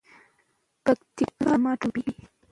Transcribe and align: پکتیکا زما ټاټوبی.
پکتیکا 0.83 1.39
زما 1.51 1.71
ټاټوبی. 1.79 2.03